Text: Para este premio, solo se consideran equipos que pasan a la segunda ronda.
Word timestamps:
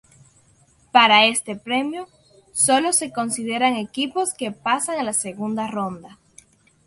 Para 0.91 1.25
este 1.27 1.55
premio, 1.55 2.07
solo 2.53 2.91
se 2.91 3.11
consideran 3.13 3.75
equipos 3.75 4.33
que 4.33 4.51
pasan 4.51 4.97
a 4.97 5.03
la 5.03 5.13
segunda 5.13 5.67
ronda. 5.67 6.17